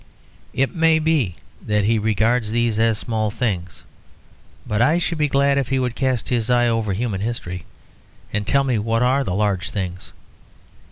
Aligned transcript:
It 0.51 0.73
may 0.75 0.97
be 0.97 1.35
that 1.61 1.83
he 1.83 1.99
regards 1.99 2.49
these 2.49 2.79
as 2.79 2.97
small 2.97 3.29
things; 3.29 3.83
but 4.65 4.81
I 4.81 4.97
should 4.97 5.19
be 5.19 5.27
glad 5.27 5.59
if 5.59 5.67
he 5.69 5.77
would 5.77 5.93
cast 5.93 6.29
his 6.29 6.49
eye 6.49 6.67
over 6.67 6.93
human 6.93 7.21
history, 7.21 7.65
and 8.33 8.47
tell 8.47 8.63
me 8.63 8.79
what 8.79 9.03
are 9.03 9.23
the 9.23 9.35
large 9.35 9.69
things. 9.69 10.11